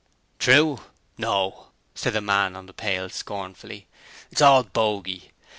'True? 0.39 0.81
No!' 1.19 1.67
said 1.93 2.13
the 2.13 2.21
man 2.21 2.55
on 2.55 2.65
the 2.65 2.73
pail 2.73 3.07
scornfully. 3.07 3.85
'It's 4.31 4.41
all 4.41 4.63
bogy. 4.63 5.29